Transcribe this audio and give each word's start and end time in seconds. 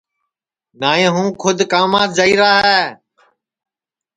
نائی 0.79 1.05
ہوں 1.13 1.27
کُھد 1.41 1.59
کاماس 1.71 2.09
جائیرا 2.17 2.49
ہے 2.65 2.81